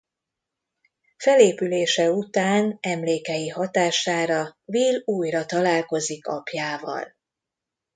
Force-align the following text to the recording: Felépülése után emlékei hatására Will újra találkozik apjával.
Felépülése 1.17 2.11
után 2.11 2.77
emlékei 2.79 3.47
hatására 3.49 4.57
Will 4.65 5.01
újra 5.05 5.45
találkozik 5.45 6.27
apjával. 6.27 7.15